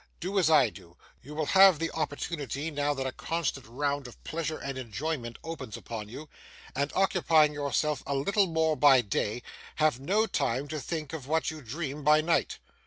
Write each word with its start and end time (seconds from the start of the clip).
Do 0.19 0.39
as 0.39 0.49
I 0.49 0.71
do 0.71 0.97
(you 1.21 1.35
will 1.35 1.45
have 1.45 1.77
the 1.77 1.91
opportunity, 1.91 2.71
now 2.71 2.95
that 2.95 3.05
a 3.05 3.11
constant 3.11 3.67
round 3.67 4.07
of 4.07 4.17
pleasure 4.23 4.57
and 4.57 4.75
enjoyment 4.75 5.37
opens 5.43 5.77
upon 5.77 6.09
you), 6.09 6.27
and, 6.75 6.91
occupying 6.95 7.53
yourself 7.53 8.01
a 8.07 8.15
little 8.15 8.47
more 8.47 8.75
by 8.75 9.01
day, 9.01 9.43
have 9.75 9.99
no 9.99 10.25
time 10.25 10.67
to 10.69 10.79
think 10.79 11.13
of 11.13 11.27
what 11.27 11.51
you 11.51 11.61
dream 11.61 12.01
by 12.03 12.19
night. 12.19 12.57